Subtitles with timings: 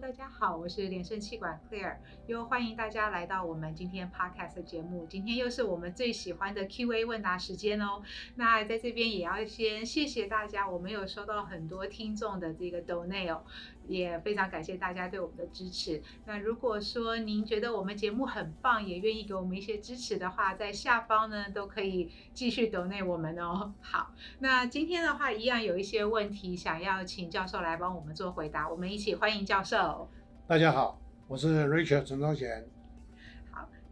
[0.00, 1.96] 大家好，我是连胜气管 Clear，
[2.26, 5.06] 又欢迎大家来到我们今天 Podcast 节目。
[5.08, 8.02] 今天又是我们最喜欢的 Q&A 问答时间哦。
[8.34, 13.44] 那在这边也要先谢谢大家，我们有收到很多听众的这个 donate 哦。
[13.86, 16.02] 也非常感谢大家对我们的支持。
[16.26, 23.72] 那如果说您觉得我们节目很棒，也愿意给我们一些支持的话，在下方呢都可以继续 donate 我们哦。
[23.80, 30.08] 好，那今天的话一样有一些问题想要请教授来帮我们做回答，我们一起欢迎教授。
[30.46, 32.73] 大家好，我是 Richard 陈昭贤。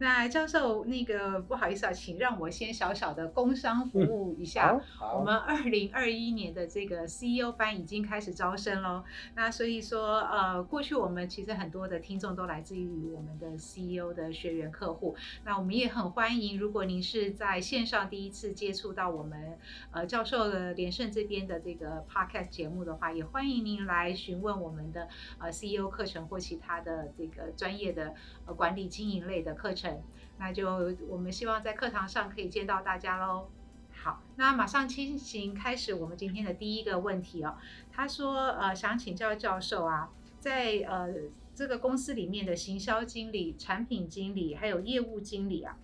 [0.03, 4.77] 那教授，那个不好意思啊，请让我先小小的工商服务一下。
[5.01, 9.05] 嗯、我们二零二一年的这个 CEO 班已经开始招生喽。
[9.33, 15.15] 那所以说，呃，过去我们其实很多的听众都来自于我们的 CEO 的学员客户。
[15.45, 19.57] 那我们也很欢迎，如果您是在线上第一次接触到我们
[19.91, 25.07] 呃教授的连胜这边的这个 Podcast 节目的话，也欢迎您来询问我们的
[25.37, 28.13] 呃 CEO 课程或其他的这个专业的
[28.45, 29.92] 呃管理经营类的课程。
[30.37, 33.49] 那就我们希望在课堂上可以见到大家喽。
[33.95, 37.55] 好，那马上进行开始我们今天的第一个问题哦。
[37.91, 41.13] 他说，呃，想请教教授啊，在呃
[41.55, 45.77] 这个公司里面的行销经理、产品经理还有业务经理啊，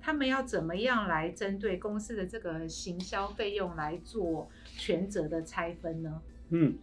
[0.00, 6.20] 他们要怎么样来针对公司的这个行销费用来做权责的拆分呢？
[6.50, 6.76] 嗯，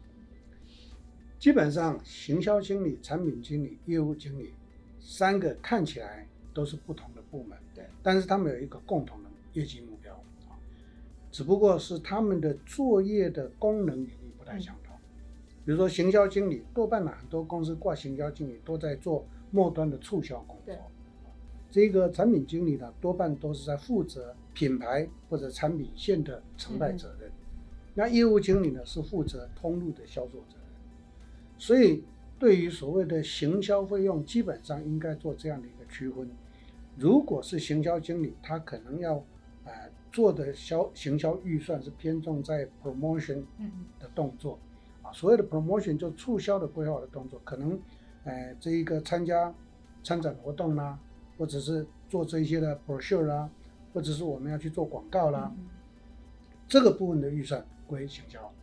[1.38, 4.56] 基本上行销经理、产品经理、业务经理
[5.00, 6.28] 三个看起来。
[6.54, 10.14] 都是不同的部门，对，但是他们有一个共同的业绩目标
[10.48, 10.56] 啊，
[11.32, 14.96] 只不过是他们的作业的功能领域不太相同。
[15.66, 20.76] 比如说行销经理，多半呢很多公司挂行销经理都在做末端的促销工作。
[21.72, 27.32] 这个产品经理呢，多半都是在负责品牌或者产品线的承办责任。
[27.96, 30.64] 那业务经理呢，是负责通路的销售责任。
[31.58, 32.04] 所以
[32.38, 36.30] 对于所谓的行销费用，基本上应该做这样的一个区分。
[36.96, 39.16] 如果是行销经理，他可能要，
[39.64, 43.44] 呃，做的销行销预算是偏重在 promotion
[44.00, 44.60] 的动作，
[45.02, 47.80] 啊，所谓的 promotion 就促销的规划的动作，可能，
[48.26, 49.52] 呃，这一个参加
[50.04, 51.00] 参展活动啦，
[51.38, 53.50] 或者是做这一些的 brochure 啦，
[53.92, 55.52] 或者是我们要去做广告啦，
[56.68, 58.54] 这个部分的预算归行销。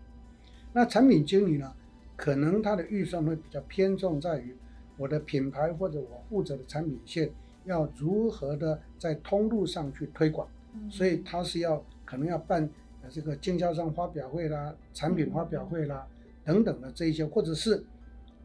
[0.73, 1.75] 那产品经理呢，
[2.15, 4.57] 可能他的预算会比较偏重在于
[4.97, 7.29] 我的品牌或者我负责的产品线。
[7.65, 10.49] 要如何的在通路上去推广，
[10.91, 12.69] 所以他是要可能要办
[13.09, 16.07] 这个经销商发表会啦、产品发表会啦
[16.45, 17.85] 等等的这一些，或者是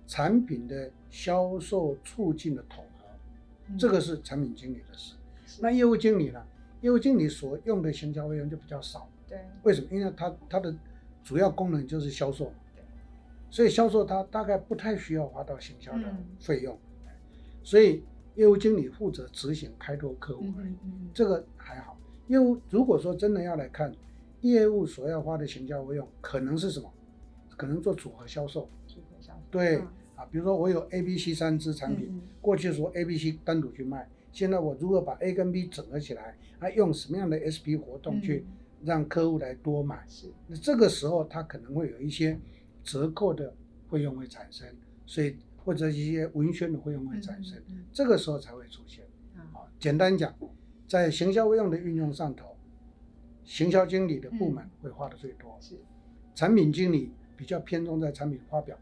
[0.05, 3.07] 产品的销售促进的统合，
[3.77, 5.15] 这个是产品经理的事。
[5.61, 6.43] 那业务经理呢？
[6.81, 9.09] 业务经理所用的行销费用就比较少。
[9.27, 9.87] 对，为什么？
[9.91, 10.75] 因为他他的
[11.23, 12.51] 主要功能就是销售，
[13.49, 16.03] 所以销售他大概不太需要花到行销的
[16.39, 16.77] 费用，
[17.63, 18.03] 所以。
[18.35, 21.97] 业务经理负责执行开拓客户而已，嗯嗯、这个还好。
[22.27, 23.93] 业务如果说真的要来看
[24.41, 26.91] 业务所要花的行销费用，可能是什么？
[27.55, 28.69] 可能做组合销售。
[28.87, 29.39] 组合销售。
[29.49, 29.77] 对
[30.15, 38.45] 啊，比如说我有 A、B、C 三支产品，嗯、过去说 A、B、C 单独去卖，现在我如果把 A 跟 B 整合起来，还用什么样的 SP 活动去
[38.83, 40.03] 让客户来多买？
[40.07, 40.33] 是、嗯。
[40.47, 42.37] 那这个时候他可能会有一些
[42.83, 43.53] 折扣的
[43.89, 44.67] 费用会产生，
[45.05, 45.37] 所以。
[45.65, 49.03] 或者一些文宣的费用会产生，嗯嗯嗯、这个时候才会出现。
[49.35, 50.33] 啊、嗯，简单讲，
[50.87, 52.55] 在行销费用的运用上头，
[53.43, 55.57] 行销经理的部门会花的最多。
[55.59, 55.79] 是、嗯，
[56.35, 58.77] 产品经理比较偏重在产品发表，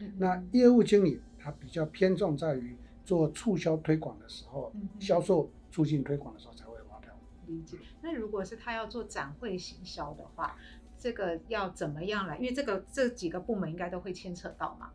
[0.00, 7.14] 嗯、那业务经理他比较偏重在于做促销推广的时候，嗯、销售促进推广的时候才会花掉。
[7.46, 7.76] 理解。
[8.00, 10.56] 那如果是他要做展会行销的话，
[10.98, 12.38] 这个要怎么样来？
[12.38, 14.90] 因为这个这几个部门应该都会牵扯到嘛。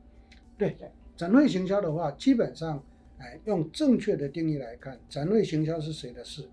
[0.58, 0.92] 对对。
[1.18, 2.82] 展会行销的话，基本上，
[3.18, 6.48] 哎，用正确的定义来看，展会行销是谁的事？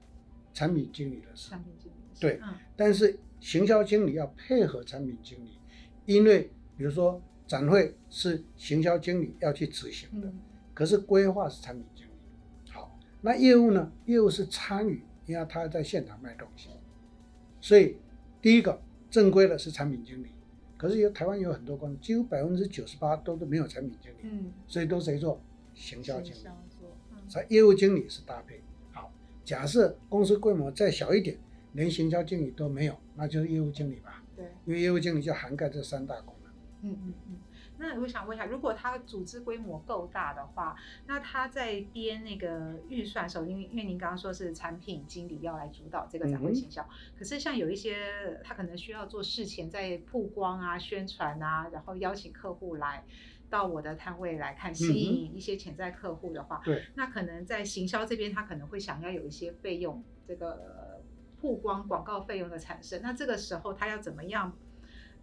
[0.54, 1.50] 产品经理的事。
[1.50, 1.94] 产品经理。
[2.19, 5.58] 对，嗯、但是行销经理要配合产品经理，
[6.06, 10.40] 因为比如说展会是行销经理要去执行的，嗯、
[10.72, 12.10] 可是规划是产品经理。
[12.70, 13.93] 好，那业务呢？
[14.06, 16.70] 业务是参与，因为他要在现场卖东西，
[17.60, 17.96] 所以
[18.40, 20.28] 第一个正规的是产品经理。
[20.84, 25.40] 可是有台湾有很多公司，几乎百分之九十八都是没有产品经理，嗯，所以都谁做？
[25.72, 26.38] 行销经理，
[27.26, 28.60] 所以、嗯、业务经理是搭配。
[28.92, 29.10] 好，
[29.46, 31.38] 假设公司规模再小一点，
[31.72, 34.22] 连行销经理都没有，那就是业务经理吧？
[34.36, 36.52] 对，因为业务经理就涵盖这三大功能。
[36.82, 37.24] 嗯嗯嗯。
[37.86, 40.75] 那我想问一下，如果他组织规模够大的话，
[41.06, 46.88] 那他在编那个预算的时候，因为因为您刚刚说是产品经理要来主导这个展会行销，嗯、
[47.19, 53.04] 可是像有一些他可能需要做事前在曝光啊、宣传啊，然后邀请客户来
[53.50, 61.02] 到我的摊位来看，吸引一些潜在客户的话，对、嗯，那可能在行销这边他可能会想要有一些费用，这个
[61.40, 64.56] 曝光广告费用的产生，那这个时候他要怎么样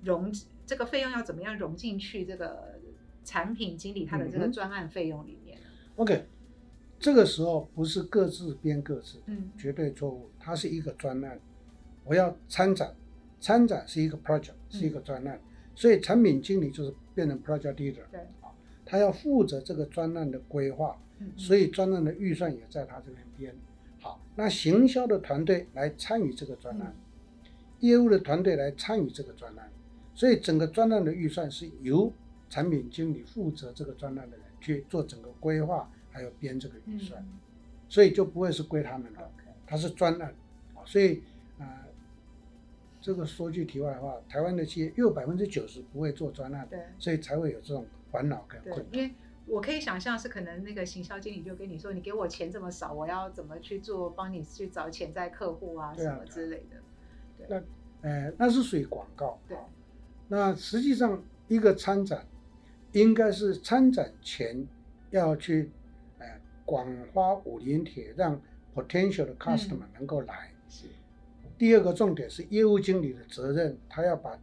[0.04, 0.32] 融？
[0.64, 2.24] 这个费用要怎么样融进去？
[2.24, 2.80] 这个
[3.26, 5.64] 产品经理他的这个专案费用里面、嗯、
[5.98, 6.26] OK，
[6.98, 10.30] 这个时候不是各自编各自，嗯，绝对错误。
[10.40, 11.38] 它是一个专案，
[12.06, 12.96] 我要参展，
[13.42, 15.42] 参展是一个 project，是一个专案，嗯、
[15.76, 18.26] 所以产品经理就是变成 project leader，对，
[18.86, 23.54] 他要负责这个专案的规划，嗯、所以专案的预算也在他这边编。
[24.00, 26.96] 好，那行销的团队来参与这个专案，
[27.44, 27.52] 嗯、
[27.82, 29.70] 业务的团队来参与这个专案。
[30.14, 32.12] 所以整个专案的预算是由
[32.50, 37.40] 产品经理负责这个专案的人去做整个规划，还有编这个预算，嗯、
[37.88, 39.32] 所以就不会是归他们了。
[39.66, 40.36] 他是专案，
[40.84, 41.24] 所以
[41.58, 41.86] 啊、呃，
[43.00, 48.86] 这个说句题外话，台湾的企业又有百分之九十不会做专案，对，所以才会有这种烦恼跟困难。
[48.92, 49.16] 因为
[49.46, 56.78] 我可以想象是可能那个行销经理就跟你说，你给我钱这么少，我要怎么去做，帮你去找潜在客户啊，什么之类的。
[57.38, 57.48] 对，
[58.02, 59.40] 那呃，那是属于广告。
[59.48, 59.58] 对。
[60.34, 62.26] 那实际上，一个参展
[62.94, 64.66] 应该是参展前
[65.10, 65.70] 要去，
[66.20, 66.26] 呃，
[66.64, 68.42] 广发武林帖，让
[68.74, 70.50] potential 的 customer 能够来。
[70.54, 70.86] 嗯、是。
[71.58, 74.40] 第二个重点是业务经理的责任，他要把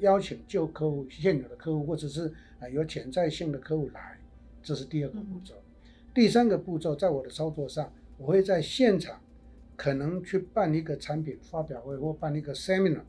[0.00, 4.16] 邀请旧客户、现有的客户，或者是呃有潜在性的客户来，
[4.62, 5.56] 这是第二个步骤。
[5.56, 9.20] 嗯、第三个步骤，在我的操作上，我会在现场
[9.74, 13.02] 可能去办一个产品发表会，或办一个 seminar，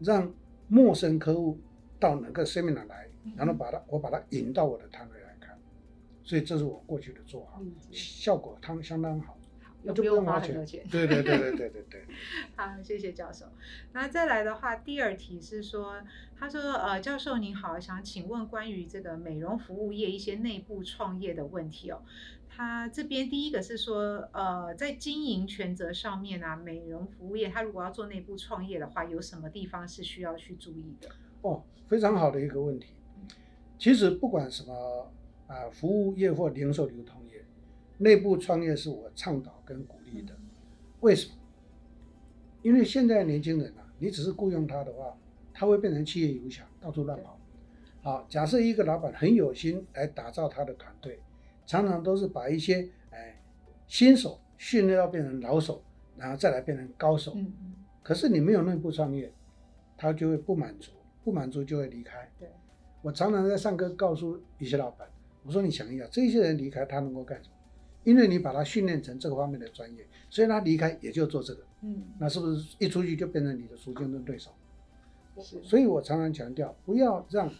[0.00, 0.30] 让。
[0.68, 1.58] 陌生客户
[1.98, 5.58] 到哪个 seminar 来，然后把他，我把他引到我的摊位来看，
[6.22, 7.60] 所以这是我过去的做法，
[7.90, 9.36] 效果他相当好，
[9.82, 10.84] 那就不用花很多钱。
[10.90, 12.04] 对对对对对对对。
[12.56, 13.46] 好，谢谢教授。
[13.92, 16.02] 那再来的话，第二题是说，
[16.38, 22.02] 他说，呃，教授您好，想请问关于这个美容服务业一些内部创业的问题哦。
[22.50, 31.08] 他这边第一个是说，呃，在经营权责上面啊，美容服务业他如果要做内部创业的话，有什么地方是需要去注意的？
[31.42, 32.94] 哦，非常好的一个问题。
[33.78, 35.12] 其实不管什么
[35.46, 37.27] 啊、呃，服务业或零售流通业，
[37.98, 40.34] 内部创业是我倡导跟鼓励的。
[41.00, 41.34] 为什么？
[42.62, 45.16] 因为现在的年轻人啊，你只是雇佣他的话，
[45.52, 47.38] 他会变成企业游侠，到处乱跑。
[48.02, 51.20] 好，假设一个老板很有心来打造他的团队。
[51.66, 53.38] 常常都是把一些哎
[53.86, 55.84] 新手训练到变成老手，
[56.16, 57.34] 然后再来变成高手。
[57.36, 57.52] 嗯、
[58.02, 59.30] 可是你没有内部创业，
[59.96, 60.92] 他就会不满足，
[61.22, 62.26] 不满足就会离开。
[62.38, 62.48] 对。
[63.02, 65.06] 我常常在上课告诉一些老板，
[65.44, 67.54] 我说你想一想，这些人离开他能够干什么？
[68.08, 71.62] 因为你把他训练成这个方面的专业，所以他离开也就做这个。
[71.82, 72.04] 嗯。
[72.18, 74.50] 那是不是一出去就变成你的主竞争对手？
[75.40, 75.62] 是。
[75.62, 77.52] 所以我常常强调，不要让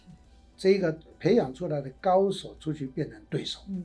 [0.57, 3.59] 这个培养出来的高手出去变成对手。
[3.69, 3.83] 嗯。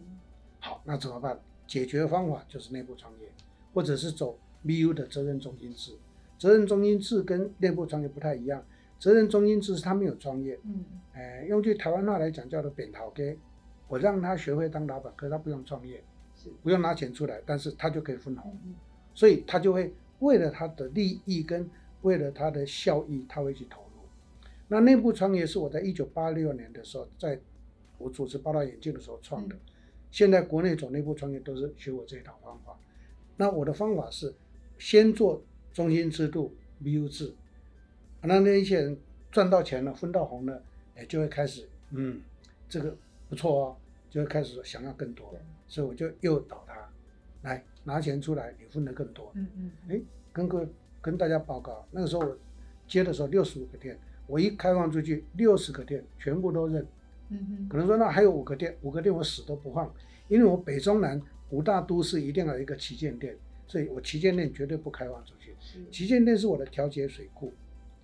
[0.58, 1.38] 好，那怎么办？
[1.66, 3.28] 解决方法就是内部创业，
[3.74, 5.92] 或者是走 BU 的责任中心制。
[6.38, 8.64] 责任中心制跟内部创业不太一样。
[8.98, 10.82] 责任中心制是他没有创业，嗯，
[11.12, 13.36] 哎，用句台湾话来讲叫做扁头家。
[13.86, 16.02] 我让他学会当老板，可是他不用创业，是
[16.62, 18.74] 不用拿钱出来，但是他就可以分红，嗯，
[19.14, 21.68] 所以他就会为了他的利益跟
[22.02, 23.88] 为了他的效益，他会去投入。
[24.68, 27.38] 那内部创业是我在一九八六年的时候，在
[27.98, 29.54] 我主持八大眼镜的时候创的。
[29.54, 29.60] 嗯。
[30.10, 32.78] 现在国内走内部创业都是学我这一套方法，
[33.36, 34.32] 那我的方法是
[34.78, 37.34] 先做中心制度 BU 制，
[38.22, 38.96] 那那一些人
[39.32, 40.62] 赚到钱了，分到红了，
[40.94, 42.20] 哎，就会开始，嗯，
[42.68, 42.96] 这个
[43.28, 43.76] 不错哦，
[44.14, 46.88] 就会开始想要更多，所以我就诱导他
[47.42, 50.00] 来拿钱出来，你分的更多，嗯嗯，哎，
[50.32, 50.68] 跟各位
[51.02, 52.38] 跟大家报告，那个时候我
[52.86, 56.86] 接的时候六十五个店，我一开放出去，六十个店全部都认。
[57.30, 59.92] 嗯嗯，可能说那还有五个店，五个店我死都不放，
[60.28, 65.56] 因为我北中南五大都市一定要有一个旗舰店，所以我旗舰店绝对不开放出去。
[65.90, 67.52] 旗舰店是我的调节水库，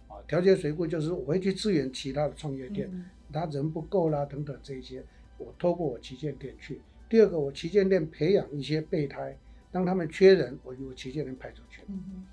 [0.08, 2.90] 啊，调节水库就是我会去支援其他的创业店，
[3.32, 5.04] 他人不够啦等等这一些，
[5.40, 6.80] 我透过我旗舰店去。
[7.08, 9.36] 第二个，我旗舰店培养一些备胎，
[9.72, 11.82] 当他们缺人，我就旗舰店派出去，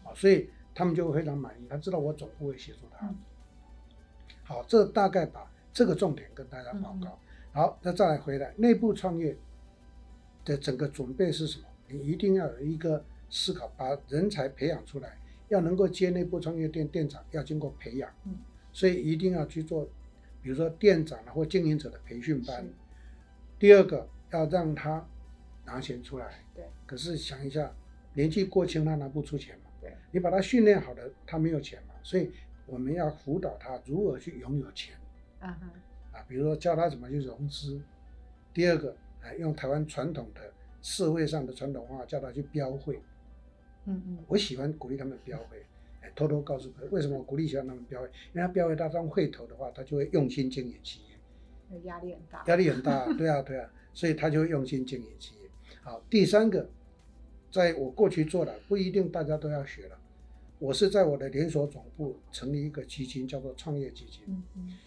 [0.03, 3.11] 啊，所以他们就会非常满意，他知道我总部会协助他。
[4.43, 5.51] 好，这大概把。
[5.73, 7.07] 这个重点跟大家报告。
[7.07, 7.19] 嗯、
[7.51, 9.37] 好，那再来回来，内部创业
[10.43, 11.65] 的整个准备是什么？
[11.87, 18.35] 你一定要有一个思考，把人才培养出来，要能够接内部创业店店长，要经过培养，嗯、
[18.73, 19.87] 所以一定要去做
[20.41, 22.67] 比如说店长或经营者的培训班。
[23.59, 25.07] 第二个要让他
[25.65, 26.43] 拿钱出来。
[26.53, 26.65] 对。
[26.85, 27.71] 可是想一下，
[28.13, 29.69] 年纪过轻他拿不出钱嘛。
[29.81, 29.93] 对。
[30.11, 32.31] 你把他训练好了，他没有钱嘛，所以
[32.65, 34.95] 我们要辅导他如何去拥有钱。
[35.39, 35.71] 啊哈。
[36.13, 37.81] 啊，比如说教他怎么去融资。
[38.53, 43.01] 第二个，哎，用台湾传统的社会上的传统话，叫他去标会。
[43.85, 44.17] 嗯嗯。
[44.27, 45.65] 我喜欢鼓励他们标会。
[46.15, 48.07] 偷偷告诉他，为什么我鼓励喜欢他们标会？
[48.33, 51.16] 因为他标会他当会头的话，他就会用心经营企业。
[51.83, 52.43] 压力很大。
[52.47, 55.49] 压力很大， 对啊，对啊，所以他就会用心经营企业。
[55.81, 56.69] 好，第三个，
[57.51, 59.97] 在我过去做的不一定大家都要学了。
[60.59, 64.23] 我是在我的连锁总部成立一个基金，叫做创业基金。
[64.27, 64.77] 嗯嗯。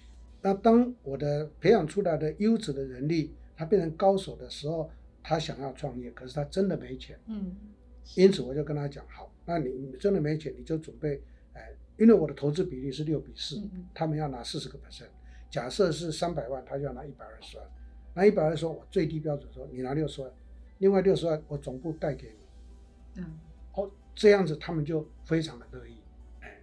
[0.43, 4.91] 那当我的培养出来的优质的人力，他变成高手的时候，
[5.23, 7.19] 他想要创业，可是他真的没钱。
[7.27, 7.55] 嗯。
[8.17, 9.31] 因此我就跟他讲，好。
[9.47, 11.21] 那你真的没钱，你就准备，
[11.55, 13.61] 哎，因为我的投资比例是六比四，
[13.95, 15.07] 他们要拿四十个 percent。
[15.51, 17.67] 假设是三百万，他就要拿一百二十万。
[18.15, 20.31] 那一百二十万，我最低标准说你拿六十万，
[20.79, 23.21] 另外六十万我总部贷给你。
[23.23, 23.39] 嗯，
[23.75, 25.97] 哦，这样子他们就非常的乐意，
[26.41, 26.61] 哎，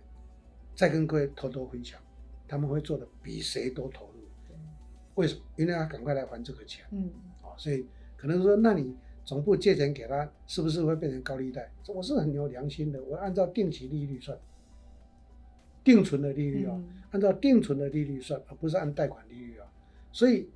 [0.74, 2.00] 再跟各位偷偷分享，
[2.48, 4.14] 他们会做的比谁都投入。
[5.16, 5.42] 为什么？
[5.58, 6.86] 因为他赶快来还这个钱。
[6.92, 7.12] 嗯，
[7.44, 8.96] 哦，所以可能说，那你。
[9.28, 11.70] 总部借钱给他，是不是会变成高利贷？
[11.90, 14.40] 我是很有良心的，我按照定期利率算，
[15.88, 16.78] 定存的利率啊，
[17.12, 19.66] 按照定存的利率算，而不是按贷款利率啊。
[20.12, 20.50] 所以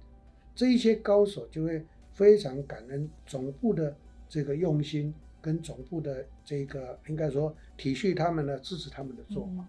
[0.53, 3.95] 这一些高手就会非常感恩总部的
[4.27, 9.65] 这个用心，跟总部的这个应该说体恤他们的、支持他们的做法。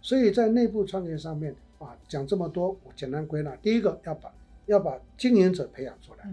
[0.00, 6.32] 所以在内部创业上面啊，讲这么多，我简单归纳：第一个要把要把经营者培养出来。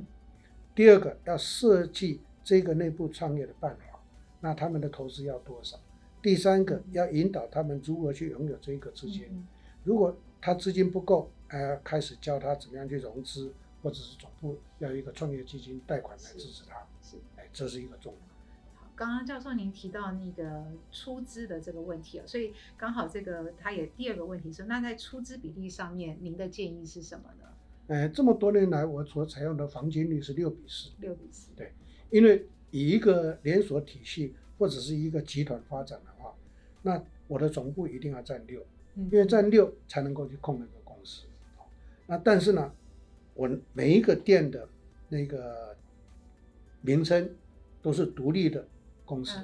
[0.74, 4.00] 第二个要设计这个内部创业的办法，
[4.40, 5.78] 那他们的投资要多少？
[6.22, 9.48] 第三个要引导他们如何去拥有这个资金。
[9.84, 16.86] 如果他资金不够，呃，开始教他怎么样去融资，或者是总部要一个创业基金贷款来支持他。
[17.02, 18.22] 是，哎，这是一个重点。
[18.76, 27.46] 好，刚刚教授您提到那个出资的这个问题啊，所以刚好这个他也第二个问题是，那在出资比例上面，您的建议是什么呢？
[27.88, 30.92] 哎，这么多年来，我所采用的黄金率是六比四。
[31.00, 31.52] 六比四。
[31.56, 31.74] 对，
[32.12, 36.36] 因为以一个连锁体系或者是一个集团发展的话，
[36.84, 38.64] 那我的总部一定要占六，
[38.96, 41.26] 因为占六才能够去控那个公司。
[42.06, 42.72] 那但是呢，
[43.34, 44.70] 我每一个店的
[45.08, 45.76] 那个
[46.82, 47.34] 名称
[47.82, 48.68] 都是独立的
[49.06, 49.40] 公司，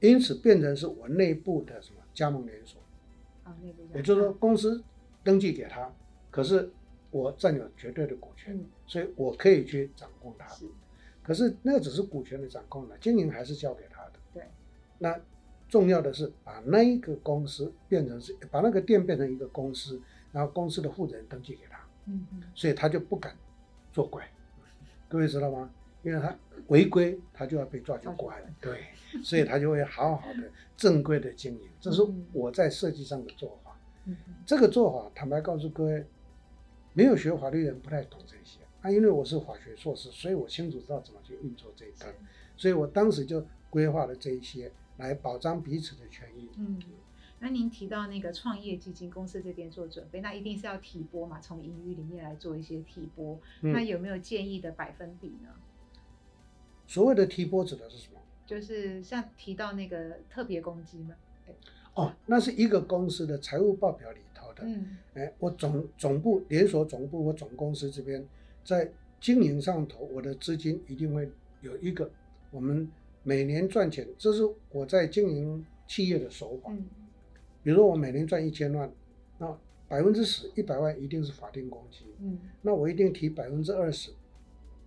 [0.00, 2.80] 因此变成是我内部的什么加盟连锁。
[3.44, 3.82] 啊，内部。
[3.94, 4.82] 也就是说，公司
[5.22, 5.94] 登记给他，
[6.30, 6.70] 可是。
[7.14, 10.46] 我占有绝对的股权，嗯、所以我可以去掌控它。
[11.22, 13.84] 可是那只是股权的掌控了，经营还是交给
[15.02, 15.20] 那
[15.68, 21.78] 重要的是把那一个公司变成是把那个店变成一个公司，然后公司的负责人登记给他。
[22.06, 23.36] 嗯嗯，所以他就不敢
[23.92, 24.26] 作怪，
[25.08, 25.70] 各位知道吗？
[26.02, 26.36] 因为他
[26.68, 28.36] 违规，他就要被抓去关。
[28.60, 28.86] 对，
[29.22, 31.68] 所以他就会好好的 正规的经营。
[31.80, 33.76] 这是我在设计上的做法。
[34.06, 34.16] 嗯，
[34.46, 36.06] 这个做法，坦白告诉各位。
[36.94, 42.06] 没有学法律的人不太懂这些啊，因为我是法学硕士，所以我清楚知道怎么去运作这一套，
[42.54, 46.48] 所以我当时就规划了这一些来保障彼此的权益。
[46.56, 46.78] 嗯，
[47.40, 53.40] 那您提到那个创业基金公司这边做准备，那一定是要提拨嘛，从盈余里面来做一些提拨。
[53.60, 55.48] 那有没有建议的百分比呢？
[56.86, 58.20] 所谓的提拨指的是什么？
[58.46, 61.14] 就是像提到那个特别公积嘛。
[61.94, 64.62] 哦，那是一个公司的财务报表里头的。
[64.64, 68.24] 嗯，哎，我总总部连锁总部，我总公司这边
[68.64, 71.30] 在经营上头，我的资金一定会
[71.60, 72.10] 有一个，
[72.50, 72.90] 我们
[73.22, 76.70] 每年赚钱，这是我在经营企业的手法。
[76.72, 76.84] 嗯，
[77.62, 78.92] 比如说我每年赚一千万，
[79.38, 82.06] 那百分之十一百万一定是法定公积。
[82.18, 84.10] 嗯，那我一定提百分之二十，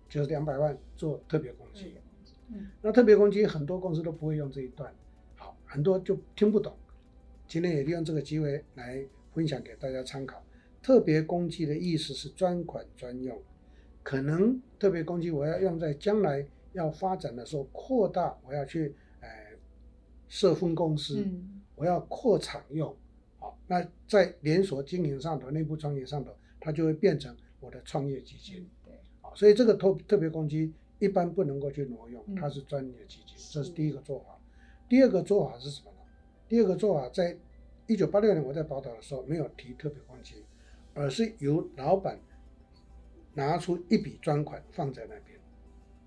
[0.10, 1.94] 就是两百万做特别公积。
[2.50, 4.94] 嗯，那特别公积很多公司都不会用这一段，
[5.36, 6.74] 好，很多就听不懂。
[7.48, 10.44] 今天也利用这个机会来分享给大家参考。
[10.82, 13.42] 特别公积的意思是专款专用，
[14.04, 19.28] 可能特别公积我要用在将来要发展的时候扩大，我要去呃
[20.28, 22.96] 设分公司，嗯、我要扩产用，
[23.40, 28.70] 好，那在连锁经营上头、内部创业上头，它就会变成我的创业基金。
[28.84, 34.38] 对，好，所以这个特特别公积一般不能够去挪用，它是专业基金，嗯、这是第一个做法。
[34.90, 35.98] 第二个做法是什么呢？
[36.50, 37.38] 第二个做法，在
[37.88, 40.44] 一九八六年我在宝岛的时候没有提特别公积，
[40.94, 42.20] 而是由老板
[43.34, 45.35] 拿出一笔专款放在那边。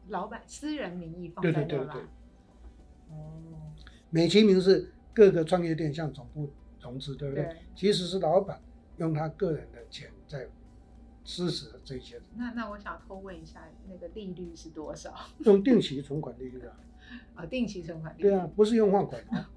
[0.09, 1.59] 老板私人名义放在那。
[1.59, 2.03] 对对对对。
[3.11, 3.33] 哦。
[4.11, 6.51] 美其名是各个创业店向总部
[6.81, 7.45] 融资，对不对？
[7.45, 7.57] 对。
[7.75, 8.61] 其实是老板
[8.97, 10.49] 用他个人的钱在
[11.25, 12.21] 支持这些。
[12.37, 15.15] 那那我想偷问一下，那个利率是多少？
[15.41, 16.77] 用定期存款利率啊。
[17.35, 18.29] 啊， 定期存款利率。
[18.31, 19.51] 对啊，不是用放款啊，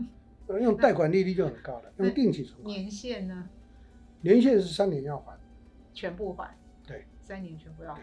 [0.60, 1.94] 用贷款利率就很高了。
[1.98, 2.74] 用定期存款。
[2.74, 3.50] 年限呢？
[4.22, 5.38] 年限是三年要还。
[5.94, 6.58] 全部还。
[6.86, 7.06] 对。
[7.22, 8.02] 三年全部要还。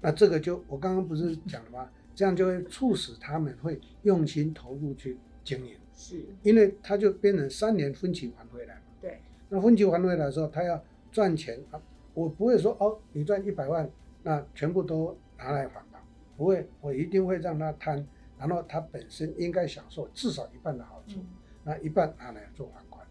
[0.00, 1.88] 那这个就我刚刚不是讲了吗？
[2.14, 5.76] 这样就会促使他们会用心投入去经营。
[5.94, 6.24] 是。
[6.42, 8.82] 因为他就变成三年分期还回来嘛。
[9.00, 9.20] 对。
[9.48, 11.80] 那分期还回来的时候，他要赚钱啊，
[12.14, 13.90] 我不会说哦，你赚一百万，
[14.22, 16.02] 那全部都拿来还吧，
[16.36, 18.06] 不会，我一定会让他摊，
[18.38, 21.26] 然后他本身应该享受至少一半的好处，嗯、
[21.64, 23.06] 那一半拿来做还款。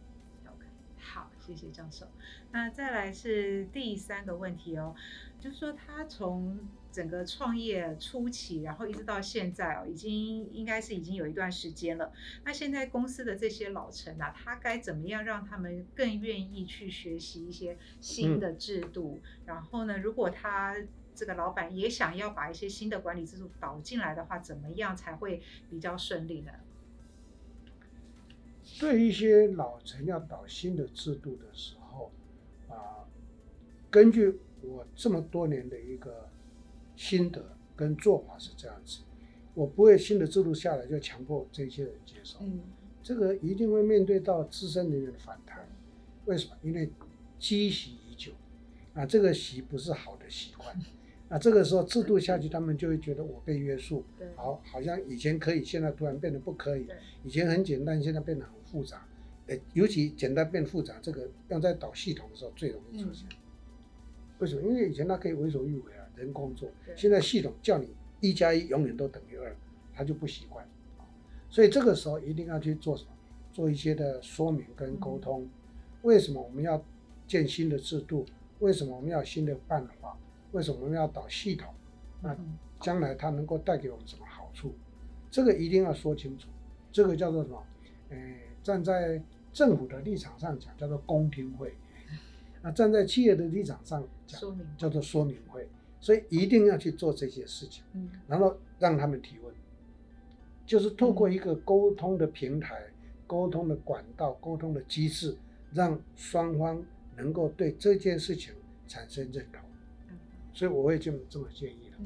[0.46, 0.66] OK，
[0.98, 2.06] 好，谢谢教授。
[2.56, 4.96] 那再来是第三个问题哦。
[5.42, 6.58] 就是说，他从
[6.90, 12.14] 整个创业初期，然后一直到现在哦，已经应该是已经有一段时间了。
[12.46, 19.20] 那现在公司的这些老臣啊，他该怎么样让他们更愿意去学习一些新的制度？
[19.22, 20.78] 嗯、然后呢，如果他
[21.14, 26.54] 这个老板也想要把一些新的管理制度导进来的话，怎么样才会比较顺利呢？
[28.80, 31.85] 对一些老臣要导新的制度的时候啊，
[33.96, 34.38] 根据。
[34.68, 36.28] 我这么多年的一个
[36.96, 39.02] 心得跟做法是这样子，
[39.54, 42.62] 我不会新的制度下来就强迫这些人接受，嗯，
[43.04, 45.70] 这个一定会面对到资深人员的反弹。
[46.26, 46.56] 为什么？
[46.64, 46.90] 因为
[47.38, 48.32] 积习已久，
[48.96, 50.76] 啊，这个习不是好的习惯，
[51.30, 54.04] 啊，这个时候制度下去，他们就会觉得我被约束，
[54.36, 56.88] 好，好像以前可以，现在突然变得不可以，
[57.24, 59.06] 以前很简单，现在变得很复杂，
[59.74, 63.30] 尤其简单变复杂，这个要在导系统的时候最容易出现。
[64.40, 64.62] 为什么？
[64.62, 66.70] 因为以前他可以为所欲为啊，人工作。
[66.96, 69.56] 现在系统叫你一加一永远都等于二，
[69.94, 70.68] 他就不习惯。
[71.50, 73.10] 所以这个时候一定要去做什么？
[73.54, 75.48] 做一些的说明跟沟通。
[76.02, 76.84] 为什么我们要
[77.26, 78.26] 建新的制度？
[78.60, 80.18] 为什么我们要新的办法？
[80.52, 81.74] 为什么我们要导系统？
[82.22, 82.36] 那
[82.82, 84.74] 将来它能够带给我们什么好处？
[85.32, 86.50] 这个一定要说清楚。
[86.92, 87.64] 这个叫做什么？
[88.10, 88.18] 呃，
[88.62, 89.22] 站在
[89.54, 91.74] 政府的立场上讲，叫做公听会。
[92.66, 94.42] 那站在企业的立场上讲，
[94.76, 95.70] 叫做说明会，
[96.00, 97.84] 所以一定要去做这些事情，
[98.28, 99.54] 然后让他们提问，
[100.66, 102.88] 就是透过一个沟通的平台、
[103.28, 105.38] 沟通的管道、沟通的机制，
[105.74, 106.84] 让双方
[107.16, 108.56] 能够对这件事情
[108.88, 109.62] 产生认同。
[110.52, 112.04] 所以我会这么这么建议的。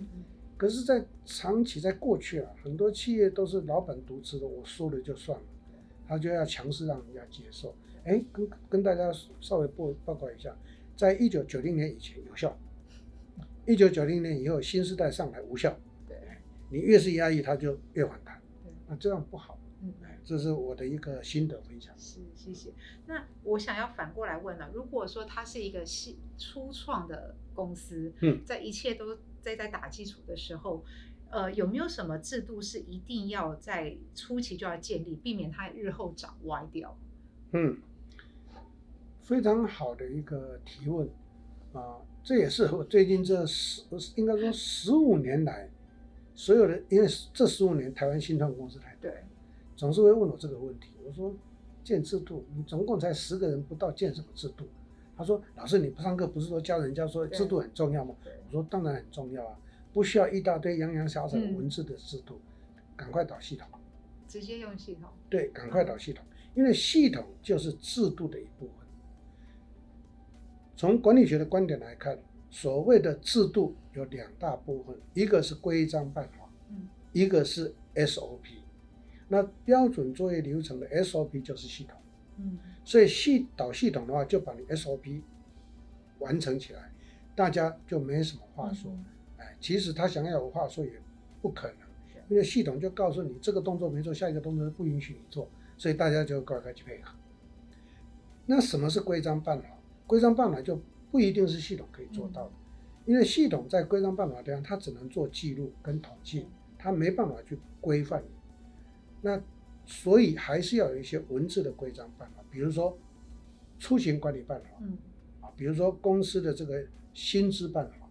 [0.57, 5.45] 可是，在长期在过去啊，很多企业都是老板独吃的，我说了就算了，
[6.05, 7.73] 他就要强势让人家接受。
[8.05, 10.55] 哎，跟跟大家稍微报报告一下，
[10.95, 12.57] 在一九九零年以前有效，
[13.65, 15.77] 一九九零年以后新时代上来无效。
[16.07, 16.17] 对，
[16.71, 18.41] 你越是压抑，它就越反弹。
[18.63, 19.59] 对，那这样不好。
[19.81, 19.93] 嗯，
[20.25, 21.93] 这是我的一个心得分享。
[21.97, 22.71] 是，谢谢。
[23.07, 30.83] 那我想要反过来问了，如果说它是一个新初创的公司，嗯，在一切都在在打基础的时候，
[31.29, 36.97] 呃，有没有什么制度是一定要在初期就要建立，避免它日后长歪掉？
[37.53, 37.77] 嗯。
[39.29, 41.07] 非常好的一个提问，
[41.71, 43.83] 啊，这也是我最近这十，
[44.15, 45.69] 应该说十五年来，
[46.33, 49.23] 所有的，因为这十五年台湾新创公司太多，对，
[49.75, 50.93] 总是会问我这个问题。
[51.05, 51.31] 我说
[51.83, 54.65] 建制度，你总共才十个人不到，建什么制度？
[55.15, 58.15] 他说老师你不上课不是说教人家说制度很重要吗？
[58.47, 59.55] 我说当然很重要啊，
[59.93, 62.39] 不需要一大堆洋洋洒洒的文字的制度，
[62.97, 63.67] 赶快导系统，
[64.27, 68.78] 直接用系统，对，赶快导系统，因为系统就是制度的一部分。
[70.79, 72.17] 从管理学的观点来看，
[72.49, 78.61] 所谓的制度有两大部分，一个是规章办法，嗯，一个是 SOP。
[79.27, 81.99] 那标准作业流程的 SOP 就是系统，
[82.37, 85.19] 嗯，所以系导系统的话，就把你 SOP
[86.19, 86.89] 完成起来，
[87.35, 88.89] 大家就没什么话说。
[89.35, 90.93] 哎，其实他想要有话说也
[91.41, 91.77] 不可能，
[92.29, 97.11] 因为系统就告诉你这个动作没做，下一个动作不允许你做，所以大家就乖乖去配合。
[98.45, 99.67] 那什么是规章办法？
[100.09, 102.51] 规章办法就不一定是系统可以做到的，
[103.05, 106.47] 因为系统在规章办法这样，它只能做记录跟统计，
[106.79, 108.29] 它没办法去规范你。
[109.21, 109.39] 那
[109.85, 112.97] 所以还是要有一些文字的规章办法，比如说
[113.77, 118.09] 出行管理办法，啊，比如说公司的这个薪资办法，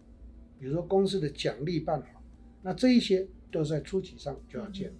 [0.57, 2.07] 比如说公司的奖励办法，
[2.61, 4.93] 那这一些都是在初级上就要建，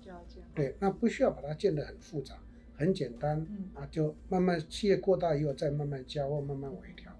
[0.54, 2.36] 对，那不需要把它建得很复杂。
[2.80, 7.12] 很简单，嗯啊，就慢慢企业过大以后再慢慢加或慢慢微调。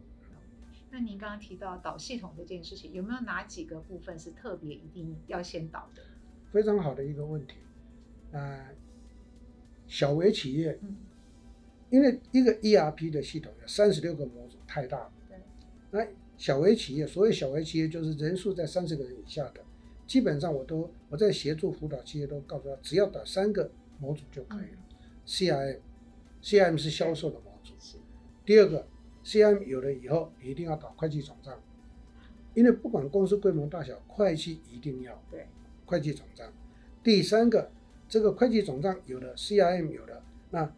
[0.90, 6.02] 那您刚刚提到导系统这件事情，有没有哪几个部分是特别一定要先导的？
[6.52, 7.58] 非常好的一个问题。
[8.32, 8.70] 啊、呃，
[9.86, 10.80] 小微企业，
[11.90, 15.12] 因为一个 ERP 的系统有三十六个模组，太大了。
[15.28, 15.38] 对。
[15.92, 19.62] 那小微企业，所谓小微企业就是人数在三十个人以下的，
[20.08, 23.70] 基本上我都我在协助辅导企业都告诉他，只要打三个
[24.00, 24.68] 模组就可以了。
[24.72, 24.78] 嗯、
[25.30, 27.74] CRM，CRM 是销售的模组。
[27.80, 27.98] 是。
[28.44, 28.88] 第二个
[29.24, 31.62] ，CRM 有了以后一定要搞会计总账，
[32.56, 35.22] 因为不管公司规模大小，会计一定要。
[35.30, 35.46] 对。
[35.86, 36.52] 会计总账。
[37.04, 37.70] 第三个，
[38.08, 40.74] 这个会计总账有了，CRM 有了，那。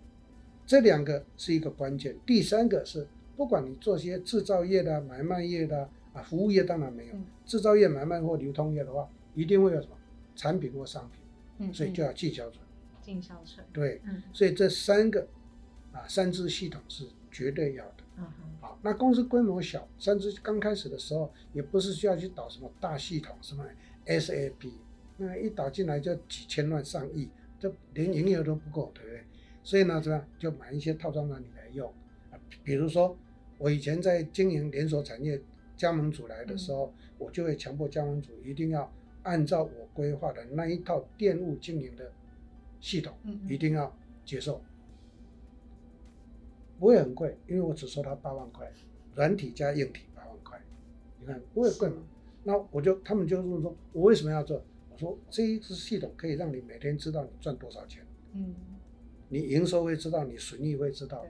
[0.63, 9.97] 这两个是一个关键，第三个是不管你做些制造业的、买卖业的啊，服务业当然没有，制造业、买卖或流通业的话，一定会有什么
[10.33, 11.21] 产品或商品，
[11.57, 12.63] 嗯，所以就要记销存，
[13.01, 15.27] 进销存，对，嗯，所以这三个
[15.91, 23.65] 啊，三支系统是绝对要的，嗯哼，好，那公司规模小，三支刚开始的时候也不是需要去导什么大系统，什么
[24.05, 24.71] SAP，
[25.17, 29.23] 那一导进来就几千万上亿，这连营业额都不够，对不对？
[29.63, 31.87] 所以呢，怎么样就买一些套装让你来用。
[32.31, 32.39] 啊？
[32.63, 33.15] 比如说，
[33.57, 35.39] 我以前在经营连锁产业，
[35.77, 38.91] 加盟主来的时候，嗯、我就会强迫加盟主一定要
[39.23, 42.11] 按照我规划的那一套店务经营的
[42.81, 43.15] 系统，
[43.47, 44.61] 一定要接受。
[46.77, 48.69] 不会很贵，因为我只收他八万块，
[49.15, 50.59] 软体加硬体八万块，
[51.19, 52.03] 你看不会贵嘛？
[52.43, 54.61] 那我就他们就这么说，我为什么要做？
[54.89, 58.03] 我说这一支系统可以让你每天知道你赚多少钱。
[58.33, 58.55] 嗯。
[59.29, 61.23] 你营收会知道，你损益会知道，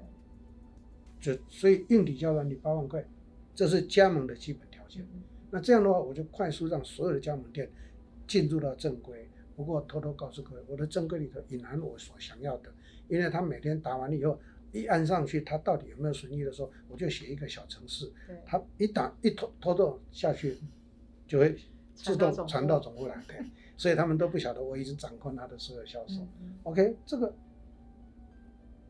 [1.20, 3.06] 就所以硬体加软体八万块，
[3.54, 5.06] 这是加盟的基本条件。
[5.52, 7.70] 那这样的话，我就快速让所有的加盟店
[8.26, 9.30] 进入到正规。
[9.62, 12.74] 不过偷偷告诉各位，我的正规里头隐含我所想要的，
[13.08, 14.39] 因为他每天打完了以后，
[14.71, 18.12] 一按上去，他到底有没有损益的时候，我就写一个小程式，
[18.43, 20.58] 他一打一拖拖动下去，
[21.28, 21.56] 就会
[21.93, 23.24] 自动传到总部来。
[23.28, 23.38] 对，
[23.78, 26.28] 所以他们都不晓得我已经掌控他的所有销售。
[26.63, 27.32] OK，这个。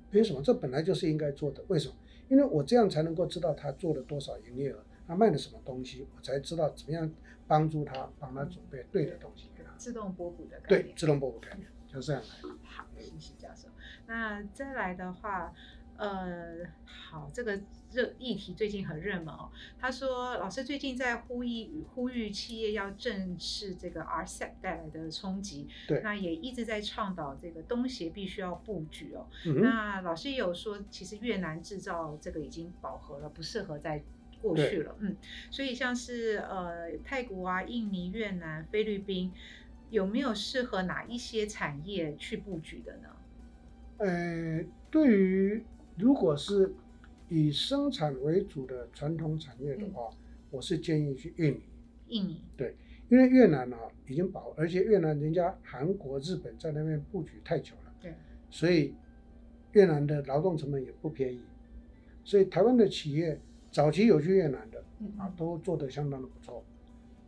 [0.10, 0.42] 凭什么？
[0.42, 1.64] 这本来就是应该做的。
[1.68, 1.96] 为什么？
[2.28, 7.10] 因为我这样才能够知道他做了多少营业额，他卖了什么东西，我才知道怎么样
[7.48, 9.48] 帮助他，帮他准备对的东西。
[9.82, 10.84] 自动波补的概念。
[10.84, 12.50] 对，自动波补概念就是这样来。
[12.64, 13.68] 好，谢谢教授。
[14.08, 15.54] 那再来的话。
[15.98, 19.52] 呃，好，这个热议题最近很热门哦。
[19.80, 29.28] 他说，老师最近在呼吁呼吁企业要正视这个 RCEP 带来的冲击，对，那也一直在倡导这个东协必须要布局哦。
[29.46, 34.02] 嗯、那老师也有说，其实越南制造这个已经饱和了，不适合在
[34.42, 34.96] 过去了。
[35.02, 35.16] 嗯，
[35.52, 39.32] 所以像是呃泰国啊、印尼、越南、菲律宾，
[39.92, 43.10] 有没有适合哪一些产业去布局的呢？
[43.98, 45.64] 呃，对于
[45.98, 46.74] 如果是
[47.28, 50.18] 以生产为主的传统产业的话，嗯、
[50.50, 51.62] 我是建议去印尼。
[52.08, 52.76] 印尼对，
[53.10, 53.78] 因为越南啊
[54.08, 58.16] 已经饱，而且越南人家韩国、日本在那边布局太久了，对，
[58.50, 58.96] 所以
[59.74, 61.42] 越南的劳动成本也不便宜，
[62.24, 64.84] 所以台湾的企业早期有去越南的
[65.18, 66.64] 啊，都做得相当的不错。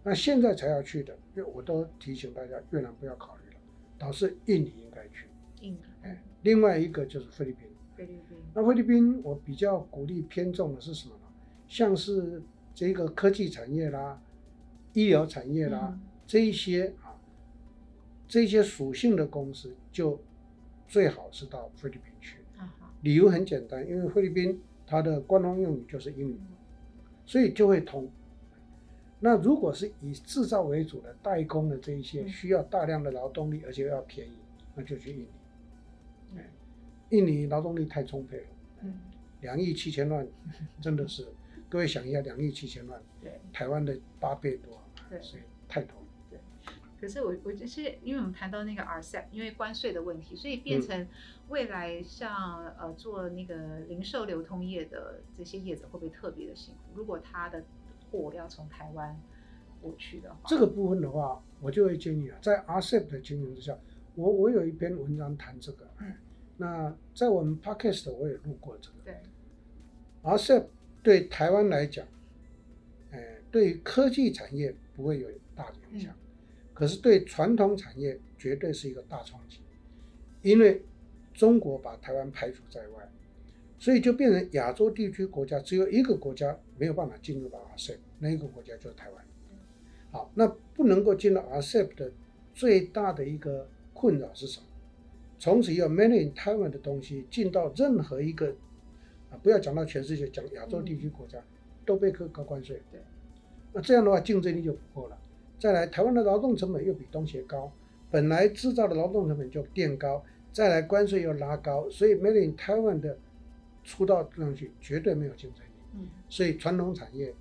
[0.04, 3.60] 嗯、那现在才要去的，因为我都提醒大家，越南不要考虑了，
[3.98, 5.28] 倒是印尼应该去。
[5.62, 7.70] 印尼，哎，另外一个就是菲律宾。
[7.96, 11.22] 菲律宾，那菲律宾我比较鼓励偏重的是什么呢？
[11.68, 12.42] 像是
[12.74, 14.22] 这个科技产业啦、
[14.94, 17.16] 医疗产业啦，嗯、这一些啊，
[18.28, 20.20] 这些属性的公司就
[20.88, 22.38] 最好是到菲律宾去。
[23.02, 26.56] 理由很简单，因为菲律宾它的官方用语就是英语，嗯、
[27.26, 28.10] 所以就会通。
[29.24, 34.34] 那如果是以制造为主的代工的这一些，需要大量的劳动力，而且又要便宜，
[34.76, 35.28] 那就去印尼。
[37.10, 38.48] 印尼劳动力太充沛了，
[38.82, 39.00] 嗯，
[39.40, 40.28] 两亿七千万，
[40.82, 41.26] 真的是，
[41.70, 46.08] 各位想一下，两亿七千万，对，台湾的八倍多，对，所以太多了。
[46.30, 46.40] 对，
[47.00, 51.08] 可是我我就是因为我们谈到那个 RCEP，因为关税的问题，所以变成
[51.48, 56.82] 未来像呃做那个零售流通业的这些业者会不会特别的辛苦？
[56.96, 57.64] 如果他的
[58.22, 59.20] 货要从台湾
[59.82, 63.78] 过去的话，这个部分的话，我就会建议啊，在 RCEP 的经营之下，
[64.16, 66.14] 我我有一篇文章谈这个，嗯。
[66.56, 69.18] 那在我们 Podcast 我也录过这个，对。
[70.22, 70.66] RCEP
[71.02, 72.06] 对台湾来讲，
[73.12, 76.22] 哎，对于科技产业不会有大的影响，嗯、
[76.74, 79.60] 可是对传统产业绝对是一个大冲击，
[80.44, 80.82] 因为
[81.34, 83.10] 中国把台湾排除在外，
[83.84, 89.26] 所以就变成亚洲地区国家只有一个国家没有办法进入到 RCEP，那一个国家就是台湾。
[90.10, 92.10] 好，那不能够进入 RCEP 的
[92.54, 94.68] 最大的一个困扰是什么？
[95.38, 98.56] 从此以后 made in Taiwan 的东西进到任何一个
[99.30, 101.38] 啊，不要讲到全世界，讲亚洲地区国家，
[101.86, 102.82] 都被扣高关税。
[102.90, 103.02] 对，
[103.74, 105.18] 那这样的话竞争力就不够了。
[105.60, 107.70] 再来，台湾的劳动成本又比东协高，
[108.10, 113.18] 本来制造的劳动成本就垫高，再来关税又拉高，所以 made in Taiwan 的
[113.84, 115.70] 出到这东西绝对没有竞争力。
[115.96, 117.34] 嗯，所以传统产业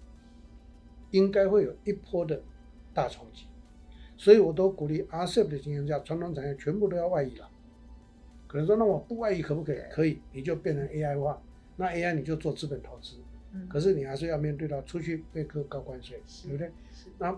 [1.11, 2.43] 应该会有一波的
[2.93, 3.47] 大冲击。
[4.17, 7.49] 所以我都鼓励 RCEP 的情况下，传统产业全部都要外移了。
[8.47, 9.79] 可能说，那我不外移可不可以？
[9.91, 11.43] 可以，你就变成 AI 化。
[11.77, 13.17] 那 AI 你就做资本投资。
[13.53, 13.67] 嗯。
[13.69, 16.71] 可是你还是要面对到出去被课高关税，对不对？
[16.93, 17.09] 是。
[17.19, 17.35] 那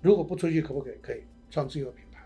[0.00, 0.98] 如果不出去可不可以？
[1.02, 2.24] 可以，创自有品牌。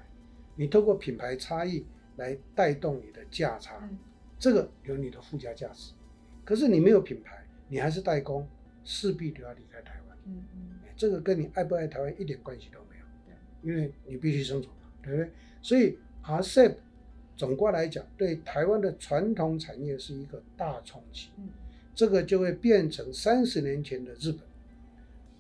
[0.55, 1.85] 你透过品牌差异
[2.17, 3.99] 来带动你的价差，嗯、
[4.43, 5.93] 这个有你的附加价值。
[6.45, 8.45] 可是你没有品牌，你还是代工，
[8.83, 10.19] 势必都要离开台湾。
[10.25, 10.71] 嗯嗯。
[10.97, 13.05] 这个跟你爱不爱台湾一点关系都没有，
[13.63, 15.31] 因为你必须生存嘛，对不对？
[15.63, 16.75] 所以 RCEP
[17.37, 21.49] 总括来讲，对台湾的传统产业是一个大冲击，嗯
[21.95, 24.41] 这个就会变成三十年前的日本，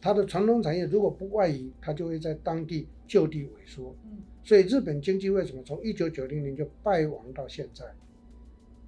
[0.00, 3.96] 它的传统产业如果不外移，它就会在当地就地萎缩。
[4.04, 7.84] 嗯所以日本经济为什么从一九九零年就败亡到现在，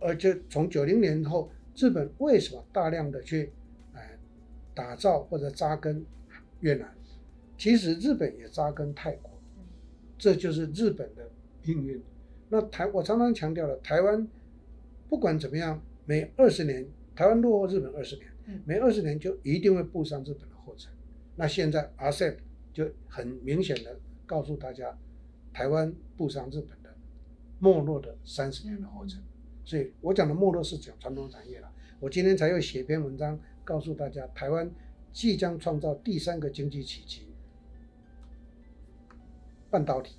[0.05, 3.51] 而且从九零年后，日本为什么大量的去
[3.95, 4.19] 哎
[4.75, 6.05] 打造或者扎根？
[6.61, 6.95] 越南，
[7.59, 9.31] 其实日本也扎根泰国，
[10.19, 11.31] 这就是日本的
[11.63, 12.03] 命运。
[12.49, 14.27] 那台我常常强调了，台湾
[15.09, 18.27] 不管怎么样，每二十年台湾落后日本二十年，
[18.65, 20.93] 每二十年就一定会步上日本的后尘。
[21.37, 22.37] 那现在 RCEP
[22.73, 24.97] 就很明显的告诉大家，
[25.53, 26.95] 台湾步上日本的
[27.59, 29.23] 没落的三十年的后尘。
[29.65, 31.71] 所以我讲的没落是讲传统产业了。
[32.01, 34.71] 我今天才又写篇文章告诉大家，台湾。
[35.15, 37.29] 即将创造第三个经济奇迹，
[39.71, 40.17] 半导体，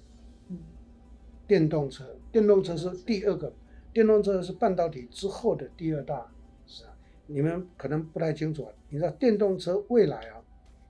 [1.45, 3.53] 电动车，电动车是第二个，
[3.91, 6.31] 电动车是半导体之后的第二大，
[6.65, 6.95] 是啊，
[7.27, 10.41] 你们可能不太清楚啊，你知道电动车未来啊，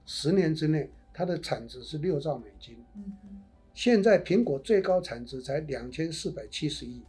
[0.04, 2.76] 十年之内它的产值是六兆美金，
[3.74, 7.02] 现在苹果最高产值才两千四百七十亿，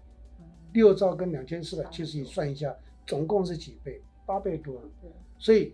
[0.73, 2.75] 六兆跟两千四百七十亿算一下，
[3.05, 4.01] 总共是几倍？
[4.25, 4.81] 八倍多，
[5.37, 5.73] 所以。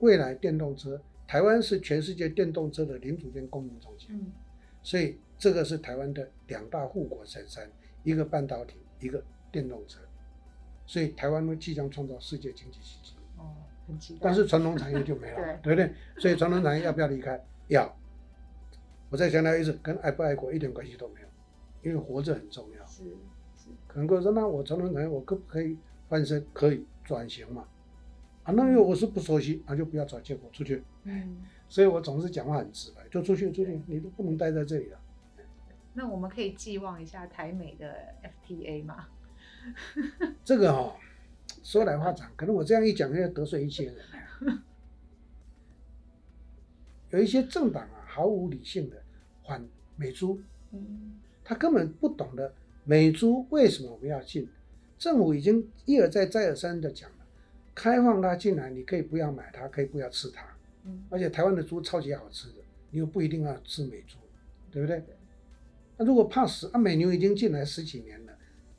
[0.00, 4.30] 未来电动车，台湾是全世界电动车的零组件供应中心，嗯，
[4.80, 7.68] 所以这个是台湾的两大护国神山，
[8.04, 9.98] 一个半导体，一个电动车，
[10.86, 13.14] 所以台湾会即将创造世界经济奇迹。
[13.38, 13.56] 哦，
[13.88, 14.20] 很期待。
[14.22, 16.22] 但是传统产业就没了， 对，对不对？
[16.22, 17.44] 所以传统产业要不要离开？
[17.66, 17.92] 要。
[19.10, 21.26] 我再强调一次，跟爱不爱国一点关系都没有，
[21.82, 22.86] 因为活着很重要。
[23.88, 25.76] 可能各位说，那我传统产业我可不可以
[26.08, 26.46] 翻身？
[26.52, 27.66] 可以转型嘛？
[28.44, 30.84] 啊，那因为我是不熟悉，那就不要找借口出去。
[31.04, 35.00] 嗯，所以我总是讲话很直白，就出去出去，你都不能待在这里了。
[35.94, 38.14] 那我们可以寄望一下台美的
[38.46, 39.08] FTA 吗？
[40.44, 40.96] 这个哈、哦，
[41.62, 43.96] 说来话长，可能我这样一讲，要得罪一些人。
[47.10, 49.02] 有一些政党啊，毫无理性的
[49.46, 50.40] 反美猪，
[50.72, 52.54] 嗯，他根本不懂得
[52.88, 54.48] 美猪为什么我们要进，
[54.98, 57.16] 政府已经一而再再而三的讲了。
[57.74, 60.56] 开放它进来，你可以不要买它，可以不要吃它。
[60.84, 62.54] 嗯，而且台湾的猪超级好吃的，
[62.90, 64.16] 你又不一定要吃美猪，
[64.70, 65.04] 对不对？
[65.98, 68.32] 那如果怕死，啊，美牛已经进来十几年了，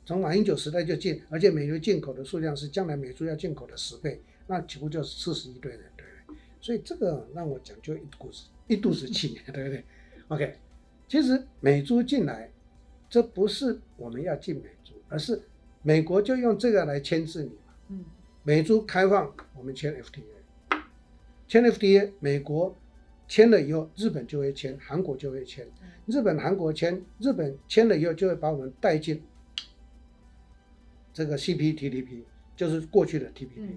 [0.04, 6.36] 从马英九时代就进，而且美牛进口的数量是将来美猪要进口的十倍，那岂不就是吃死一堆人，对不对？
[6.60, 9.84] 所以这个让我讲就一肚子一肚子气， 对不对
[10.26, 10.56] ？OK，
[11.06, 12.50] 其实美猪进来，
[13.10, 15.42] 这不是我们要进美猪，而是
[15.82, 17.74] 美国就用这个来牵制你嘛。
[17.88, 18.04] 嗯。
[18.42, 20.22] 美猪开放，我们签 FTA，
[21.46, 22.74] 签 FTA，美国
[23.28, 25.66] 签了以后，日本就会签，韩国就会签，
[26.06, 29.22] 日本、韩国签，日本签了以后就会把我们带进
[31.12, 32.22] 这个 CPTPP，
[32.56, 33.68] 就是过去的 TPP，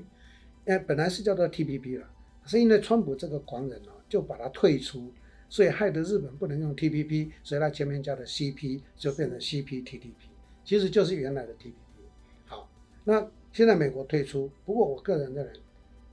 [0.65, 2.07] 哎，本来是叫做 TPP 了，
[2.45, 5.11] 是因为川普这个狂人哦，就把它退出，
[5.53, 10.13] 所以害得日本不能用 TPP，所以它前面加的 CP 就变成 CPTPP，
[10.65, 11.73] 其实就是原来的 TPP。
[12.47, 12.67] 好，
[13.03, 13.29] 那。
[13.51, 15.51] 现在美国退出，不过我个人认为，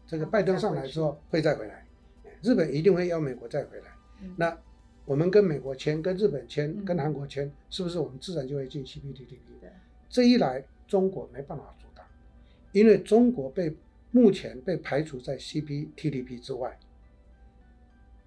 [0.07, 1.87] 这个拜登上来之后会再回来，
[2.43, 3.85] 日本一定会要美国再回来。
[4.37, 4.55] 那
[5.07, 9.73] 我们跟美国签，跟日本签，跟韩国签，是不是我们自然就会进 CPTPP 的？
[10.11, 12.05] 这一来，中国没办法阻挡，
[12.73, 13.75] 因为中国被
[14.11, 16.79] 目前被排除在 CPTPP 之外。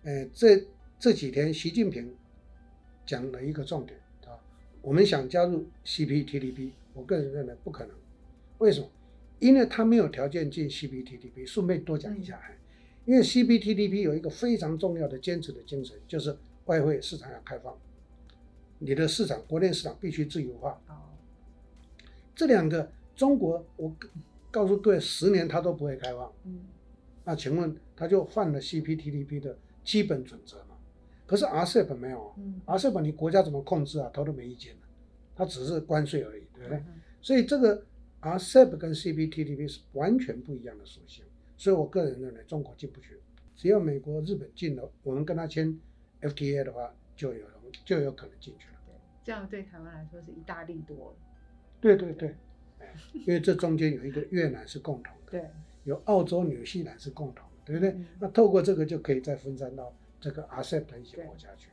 [0.06, 0.58] 呃，这
[1.04, 2.16] 这几天习近平
[3.06, 4.40] 讲了一个重点啊，
[4.82, 7.94] 我们想加入 CPTPP，我个人认为不可能，
[8.60, 8.88] 为什么？
[9.40, 12.42] 因为他没有条件进 CPTPP，顺便多讲一下，
[13.04, 16.38] 因为 CPTPP 有一个非常重要的坚持的精神，就是
[16.68, 17.78] 外汇市场要开放，
[18.80, 20.82] 你的市场国内市场必须自由化。
[22.34, 23.94] 这两个中国，我
[24.50, 26.32] 告诉各位，十年他都不会开放。
[26.46, 26.62] 嗯
[27.26, 30.73] 那请问他就犯了 CPTPP 的基本准则吗？
[31.26, 32.34] 可是 RCEP 没有
[32.66, 34.10] ，RCEP 你国家怎么控制啊？
[34.14, 34.88] 他都没意见的，
[35.36, 36.84] 他只是关税而已，对不对？
[37.22, 37.86] 所以这个。
[38.26, 41.26] RCEP 跟 CPTPP 是完全不一样的属性，
[41.58, 43.20] 所以我个人认为中国进不去。
[43.54, 45.78] 只要美国、日本进了，我们跟他签
[46.22, 47.42] FTA 的话，就有
[47.84, 48.80] 就有可能进去了。
[49.26, 51.14] 这样对台湾来说是一大利多。
[51.82, 52.34] 对对对，
[53.14, 55.50] 因为这中间有一个越南是共同的，对，
[55.84, 57.90] 有澳洲、纽西兰是共同的，对不对？
[57.90, 61.68] 嗯、那透过这个就可以再分散到这个 RCEP 的一些国家去。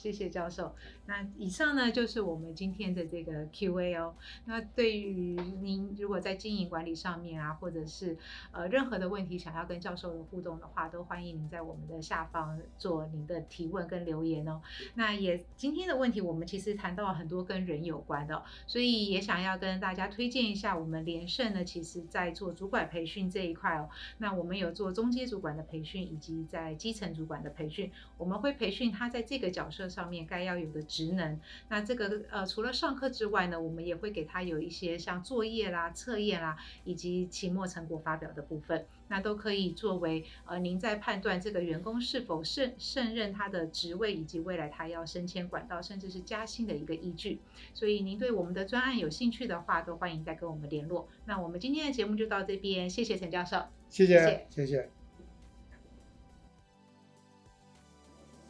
[0.00, 0.74] 谢谢教授。
[1.10, 4.14] 那以上呢，就是我们今天的这个 Q&A 哦。
[4.44, 8.16] 那对于您如果在经营管理上面啊，或者是
[8.52, 14.62] 呃任何的问题想要跟教授的互动的话，都欢迎您在我们的下方做您的提问跟留言哦。
[14.94, 23.90] 那也今天的问题，我们其实谈到了很多跟人有关的，所以也想要跟大家推荐一下，我们联圣呢，其实在做主管培训这一块哦。
[24.18, 47.40] 那我们有做中阶主管的培训，以及在基层主管的培训，我们会培训他在这个角色上面该要有的职能，那这个呃除了上课之外呢，我们也会给他有一些像作业啦、测验啦，以及期末成果发表的部分，那都可以作为呃您在判断这个员工是否胜胜任他的职位，以及未来他要升迁管道，甚至是加薪的一个依据。
[47.72, 51.08] 所以您对我们的专案有兴趣的话，都欢迎再跟我们联络。
[51.24, 54.66] 那我们今天的节目就到这边，谢谢陈教授，谢谢，谢谢。
[54.66, 54.90] 谢谢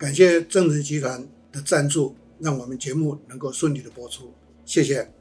[0.01, 4.33] 感谢正直集团的赞助，让我们节目能够顺利的播出，
[4.65, 5.20] 谢谢。